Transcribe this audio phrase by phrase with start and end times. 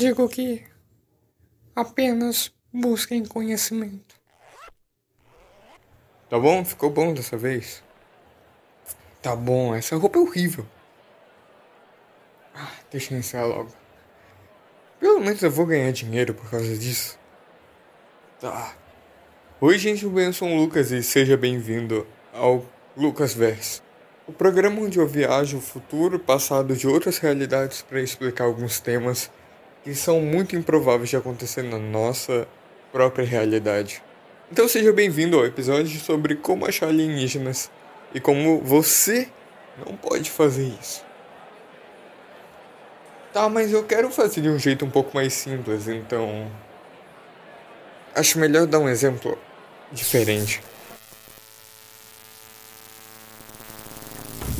[0.00, 0.64] Digo que
[1.76, 4.18] apenas busquem conhecimento.
[6.30, 6.64] Tá bom?
[6.64, 7.82] Ficou bom dessa vez?
[9.20, 10.66] Tá bom, essa roupa é horrível.
[12.54, 13.70] Ah, deixa eu encerrar logo.
[14.98, 17.18] Pelo menos eu vou ganhar dinheiro por causa disso.
[18.40, 18.74] Tá.
[19.60, 22.64] Oi, gente, eu o Lucas e seja bem-vindo ao
[22.96, 23.82] Lucas.
[24.26, 29.30] O programa onde eu viajo o futuro passado de outras realidades para explicar alguns temas
[29.82, 32.46] que são muito improváveis de acontecer na nossa
[32.92, 34.02] própria realidade.
[34.50, 37.70] Então seja bem-vindo ao episódio sobre como achar alienígenas
[38.14, 39.28] e como você
[39.86, 41.04] não pode fazer isso.
[43.32, 46.50] Tá, mas eu quero fazer de um jeito um pouco mais simples, então.
[48.12, 49.38] Acho melhor dar um exemplo
[49.92, 50.60] diferente.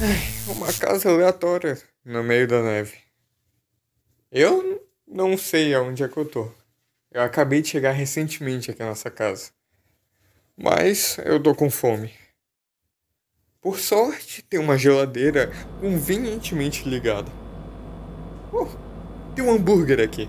[0.00, 2.96] Ai, uma casa aleatória no meio da neve.
[4.30, 6.48] Eu não sei aonde é que eu tô.
[7.10, 9.50] Eu acabei de chegar recentemente aqui nessa casa.
[10.56, 12.12] Mas eu tô com fome.
[13.60, 17.30] Por sorte, tem uma geladeira convenientemente ligada.
[18.52, 18.66] Oh,
[19.34, 20.28] tem um hambúrguer aqui.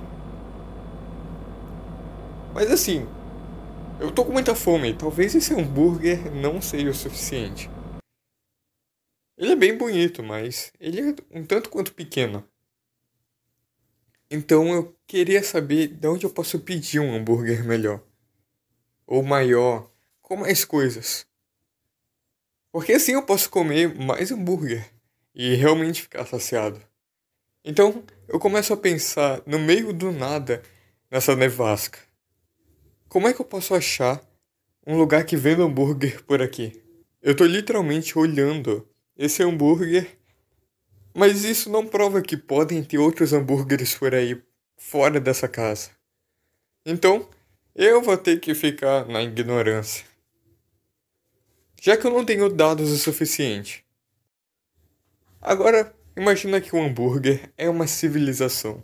[2.53, 3.07] Mas assim,
[3.99, 4.95] eu tô com muita fome.
[4.95, 7.69] Talvez esse hambúrguer não seja o suficiente.
[9.37, 12.43] Ele é bem bonito, mas ele é um tanto quanto pequeno.
[14.33, 18.01] Então eu queria saber de onde eu posso pedir um hambúrguer melhor.
[19.05, 21.27] Ou maior, com mais coisas.
[22.71, 24.89] Porque assim eu posso comer mais hambúrguer
[25.35, 26.81] e realmente ficar saciado.
[27.61, 30.63] Então eu começo a pensar no meio do nada
[31.11, 31.99] nessa nevasca.
[33.09, 34.25] Como é que eu posso achar
[34.87, 36.81] um lugar que venda hambúrguer por aqui?
[37.21, 40.20] Eu tô literalmente olhando esse hambúrguer.
[41.13, 44.41] Mas isso não prova que podem ter outros hambúrgueres por aí
[44.77, 45.91] fora dessa casa.
[46.85, 47.29] Então,
[47.75, 50.05] eu vou ter que ficar na ignorância.
[51.81, 53.85] Já que eu não tenho dados o suficiente.
[55.41, 58.81] Agora, imagina que um hambúrguer é uma civilização.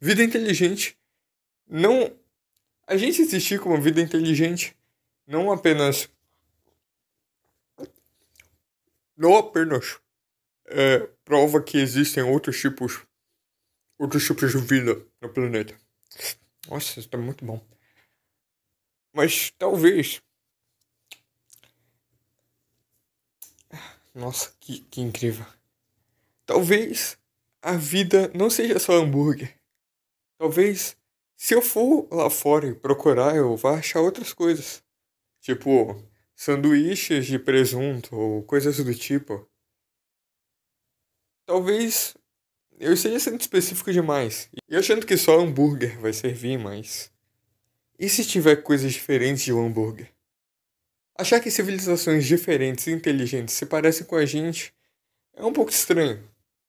[0.00, 0.96] Vida inteligente
[1.68, 2.12] não.
[2.86, 4.76] A gente existir como vida inteligente
[5.26, 6.08] não apenas
[9.16, 10.00] não apenas
[10.70, 13.02] é, prova que existem outros tipos
[13.98, 15.76] outros tipos de vida no planeta.
[16.68, 17.60] Nossa, isso tá muito bom.
[19.12, 20.22] Mas talvez.
[24.14, 25.44] Nossa, que, que incrível.
[26.46, 27.18] Talvez
[27.62, 29.54] a vida não seja só hambúrguer.
[30.38, 30.96] Talvez,
[31.36, 34.82] se eu for lá fora e procurar, eu vá achar outras coisas.
[35.40, 36.02] Tipo,
[36.34, 39.49] sanduíches de presunto ou coisas do tipo.
[41.50, 42.14] Talvez
[42.78, 47.10] eu esteja sendo específico demais e achando que só hambúrguer vai servir, mas.
[47.98, 50.12] E se tiver coisas diferentes de um hambúrguer?
[51.18, 54.72] Achar que civilizações diferentes e inteligentes se parecem com a gente
[55.34, 56.22] é um pouco estranho,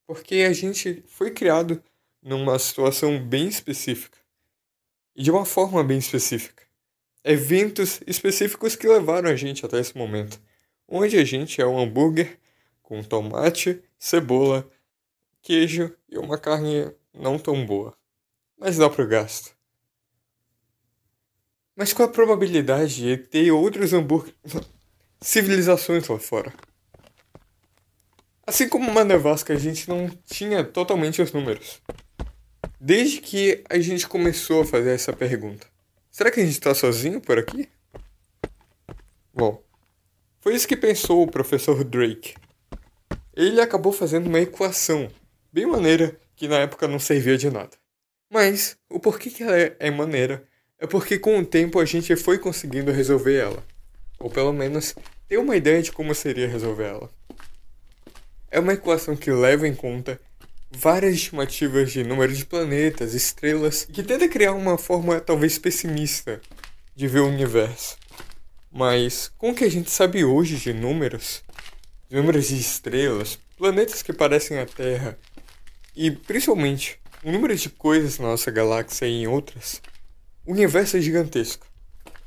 [0.08, 1.80] porque a gente foi criado
[2.20, 4.18] numa situação bem específica
[5.16, 6.64] e de uma forma bem específica
[7.24, 10.42] eventos específicos que levaram a gente até esse momento,
[10.88, 12.40] onde a gente é um hambúrguer
[12.82, 14.68] com tomate, cebola,
[15.44, 17.96] queijo e uma carne não tão boa,
[18.58, 19.56] mas dá pro gasto.
[21.76, 24.36] Mas qual a probabilidade de ter outros hambúrgueres
[25.22, 26.52] civilizações lá fora?
[28.46, 31.80] Assim como uma nevasca, a gente não tinha totalmente os números.
[32.80, 35.68] Desde que a gente começou a fazer essa pergunta.
[36.10, 37.70] Será que a gente está sozinho por aqui?
[39.32, 39.64] Bom,
[40.40, 42.34] foi isso que pensou o professor Drake.
[43.36, 45.10] Ele acabou fazendo uma equação
[45.52, 47.72] bem maneira que na época não servia de nada.
[48.30, 50.44] Mas o porquê que ela é, maneira
[50.80, 53.64] é porque com o tempo a gente foi conseguindo resolver ela.
[54.20, 54.96] Ou pelo menos
[55.28, 57.10] ter uma ideia de como seria resolver ela.
[58.50, 60.20] É uma equação que leva em conta
[60.72, 66.42] várias estimativas de número de planetas, estrelas, que tenta criar uma forma talvez pessimista
[66.96, 67.98] de ver o universo.
[68.72, 71.44] Mas com o que a gente sabe hoje de números,
[72.12, 75.18] números de estrelas, planetas que parecem a Terra,
[75.96, 79.82] e principalmente o número de coisas na nossa galáxia e em outras,
[80.46, 81.66] o universo é gigantesco.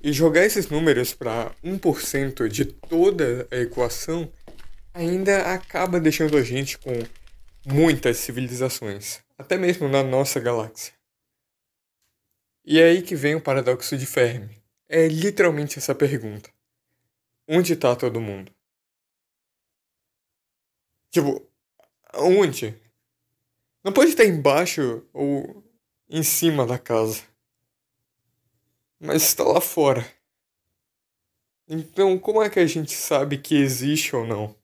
[0.01, 4.31] E jogar esses números para 1% de toda a equação
[4.93, 6.93] ainda acaba deixando a gente com
[7.67, 10.93] muitas civilizações, até mesmo na nossa galáxia.
[12.65, 14.63] E é aí que vem o paradoxo de Fermi.
[14.89, 16.51] É literalmente essa pergunta:
[17.49, 18.53] onde está todo mundo?
[21.15, 21.49] Tipo,
[22.13, 22.77] onde?
[23.85, 25.63] Não pode estar embaixo ou
[26.09, 27.23] em cima da casa.
[28.99, 30.05] Mas está lá fora.
[31.69, 34.57] Então, como é que a gente sabe que existe ou não?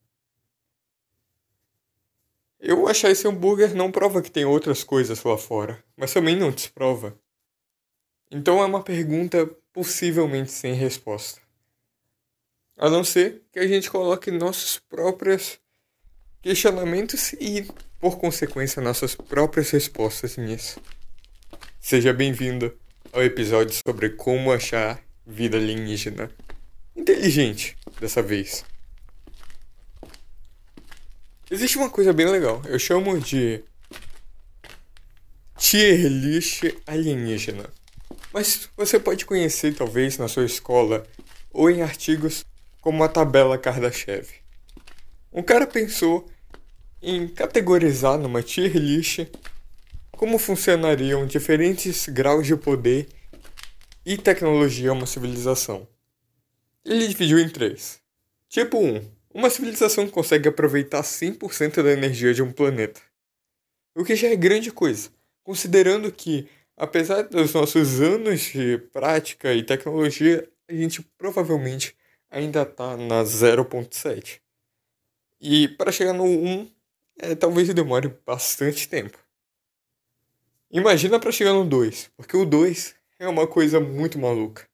[2.59, 6.51] Eu achar esse hambúrguer não prova que tem outras coisas lá fora, mas também não
[6.51, 7.17] desprova.
[8.29, 11.41] Então é uma pergunta possivelmente sem resposta.
[12.77, 15.61] A não ser que a gente coloque nossos próprios
[16.43, 20.81] questionamentos e, por consequência, nossas próprias respostas nisso.
[21.79, 22.75] Seja bem-vindo
[23.13, 26.31] ao episódio sobre como achar vida alienígena
[26.97, 28.65] inteligente dessa vez.
[31.51, 33.63] Existe uma coisa bem legal, eu chamo de
[35.59, 37.69] tier list alienígena.
[38.33, 41.07] Mas você pode conhecer talvez na sua escola
[41.53, 42.47] ou em artigos
[42.81, 44.40] como a tabela Kardashev.
[45.33, 46.29] Um cara pensou
[47.01, 49.21] em categorizar numa tier list
[50.11, 53.09] como funcionariam diferentes graus de poder
[54.05, 55.87] e tecnologia uma civilização.
[56.85, 58.01] Ele dividiu em três.
[58.49, 59.09] Tipo 1.
[59.33, 63.01] Uma civilização consegue aproveitar 100% da energia de um planeta.
[63.95, 65.11] O que já é grande coisa,
[65.45, 71.95] considerando que, apesar dos nossos anos de prática e tecnologia, a gente provavelmente
[72.29, 74.41] ainda está na 0.7.
[75.41, 76.71] E para chegar no 1,
[77.19, 79.19] é, talvez demore bastante tempo.
[80.71, 84.69] Imagina para chegar no 2, porque o 2 é uma coisa muito maluca.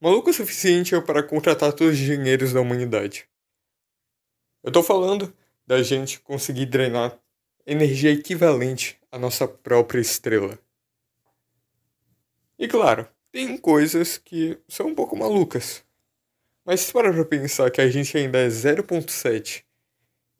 [0.00, 3.28] Maluco o suficiente para contratar todos os dinheiros da humanidade.
[4.62, 5.34] Eu tô falando
[5.66, 7.18] da gente conseguir drenar
[7.66, 10.58] energia equivalente à nossa própria estrela.
[12.58, 15.85] E claro, tem coisas que são um pouco malucas.
[16.66, 19.62] Mas se parar pra pensar que a gente ainda é 0.7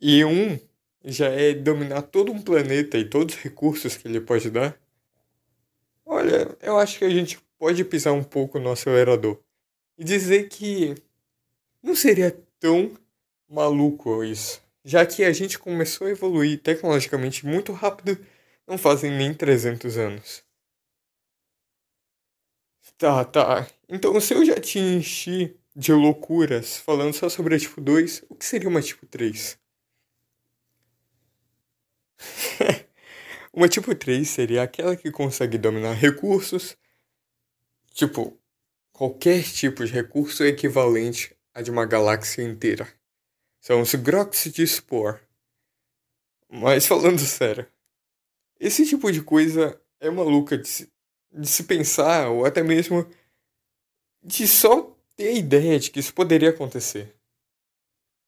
[0.01, 0.59] e 1
[1.05, 4.77] já é dominar todo um planeta e todos os recursos que ele pode dar,
[6.05, 9.41] olha, eu acho que a gente pode pisar um pouco no acelerador
[9.97, 10.97] e dizer que
[11.81, 12.99] não seria tão
[13.49, 18.19] maluco isso, já que a gente começou a evoluir tecnologicamente muito rápido,
[18.67, 20.46] não fazem nem 300 anos.
[22.95, 23.67] Tá, tá.
[23.89, 28.35] Então, se eu já te enchi de loucuras falando só sobre a tipo 2, o
[28.35, 29.59] que seria uma tipo 3?
[33.53, 36.77] uma tipo 3 seria aquela que consegue dominar recursos,
[37.93, 38.39] tipo,
[38.93, 42.89] qualquer tipo de recurso é equivalente a de uma galáxia inteira.
[43.61, 45.21] São os Grox de Spore.
[46.49, 47.67] Mas falando sério,
[48.61, 50.93] esse tipo de coisa é maluca de se,
[51.37, 53.07] de se pensar, ou até mesmo
[54.23, 57.15] de só ter a ideia de que isso poderia acontecer.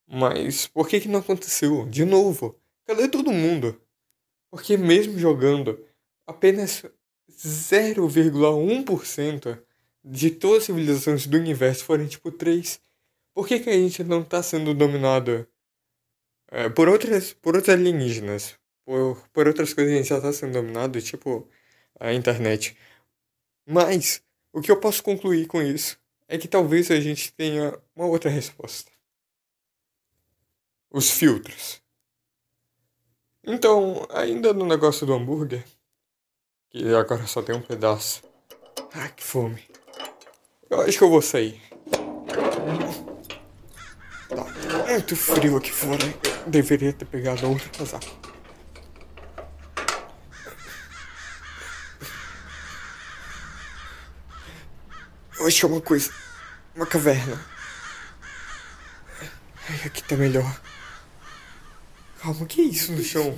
[0.06, 1.87] Mas por que, que não aconteceu?
[1.87, 3.81] De novo, cadê todo mundo?
[4.50, 5.82] Porque mesmo jogando
[6.26, 6.84] apenas
[7.31, 9.62] 0,1%
[10.04, 12.81] de todas as civilizações do universo forem tipo 3,
[13.34, 15.46] por que, que a gente não está sendo dominado
[16.50, 18.58] é, por outras por outros alienígenas?
[18.84, 21.49] Por, por outras coisas a gente já está sendo dominado, tipo
[22.00, 22.76] a internet.
[23.70, 28.06] Mas o que eu posso concluir com isso é que talvez a gente tenha uma
[28.06, 28.91] outra resposta.
[30.91, 31.82] Os filtros.
[33.44, 35.62] Então, ainda no negócio do hambúrguer,
[36.70, 38.23] que agora só tem um pedaço.
[38.94, 39.62] Ah, que fome.
[40.71, 41.61] Eu acho que eu vou sair.
[44.31, 46.02] Tá muito frio aqui fora.
[46.47, 48.27] Eu deveria ter pegado outro casaco.
[55.49, 56.12] É uma coisa.
[56.76, 57.43] Uma caverna.
[59.67, 60.61] Ai, aqui tá melhor.
[62.21, 63.35] Calma, o que é isso no chão?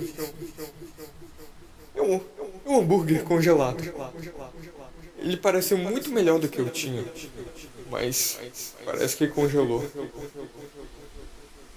[1.95, 3.81] É um, é um hambúrguer congelado.
[5.17, 7.05] Ele parece muito melhor do que eu tinha.
[7.89, 8.37] Mas
[8.83, 9.89] parece que congelou.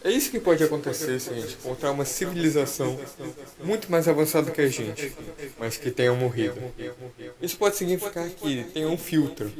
[0.03, 3.00] É isso que pode acontecer se a gente encontrar uma civilização
[3.62, 5.17] muito mais avançada que a gente,
[5.59, 6.61] mas que tenha morrido.
[7.41, 9.50] Isso pode significar que tem um filtro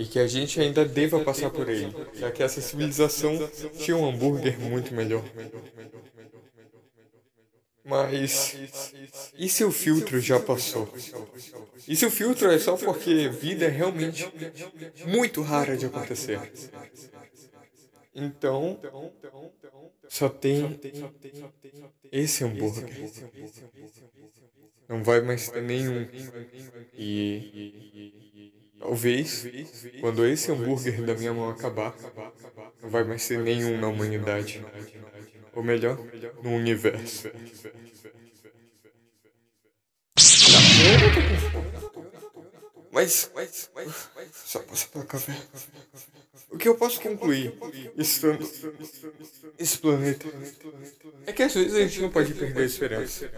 [0.00, 3.36] e que a gente ainda deva passar por ele, já que essa civilização
[3.78, 5.22] tinha um hambúrguer muito melhor.
[7.84, 8.56] Mas
[9.36, 10.90] e se o filtro já passou?
[11.86, 14.26] E se o filtro é só porque vida é realmente
[15.06, 16.40] muito rara de acontecer?
[18.14, 18.80] Então,
[20.08, 20.80] só tem
[22.10, 23.10] esse hambúrguer.
[24.88, 26.08] Não vai mais ter nenhum.
[26.94, 29.46] E talvez,
[30.00, 31.94] quando esse hambúrguer da minha mão acabar,
[32.82, 34.64] não vai mais ter nenhum na humanidade.
[35.54, 35.98] Ou melhor,
[36.42, 37.30] no universo.
[42.92, 45.36] Mas, mas, mas, mas, só posso pra café.
[46.50, 47.54] O que eu posso concluir
[47.96, 48.44] estando
[49.58, 50.26] esse planeta
[51.24, 53.30] é que às vezes a gente não pode perder a esperança.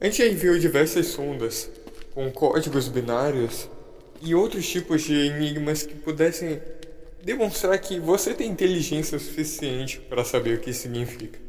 [0.00, 1.70] A gente já enviou diversas sondas
[2.14, 3.68] com códigos binários
[4.22, 6.62] e outros tipos de enigmas que pudessem
[7.24, 11.40] demonstrar que você tem inteligência suficiente para saber o que significa.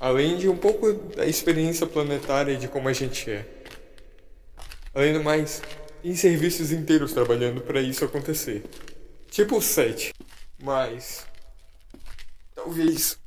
[0.00, 3.46] Além de um pouco da experiência planetária de como a gente é.
[4.94, 5.62] Além do mais,
[6.02, 8.64] tem serviços inteiros trabalhando para isso acontecer.
[9.30, 10.12] Tipo o 7.
[10.60, 11.26] Mas.
[12.54, 13.18] Talvez.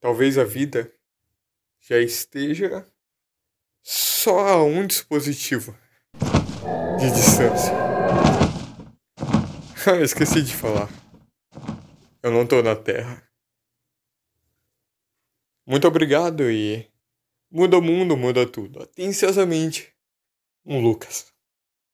[0.00, 0.92] Talvez a vida
[1.80, 2.86] já esteja
[4.22, 5.76] só a um dispositivo
[7.00, 7.72] de distância.
[9.84, 10.88] Ah, esqueci de falar.
[12.22, 13.28] Eu não tô na Terra.
[15.66, 16.88] Muito obrigado e.
[17.50, 18.80] Muda o mundo, muda tudo.
[18.80, 19.92] Atenciosamente,
[20.64, 21.31] um Lucas.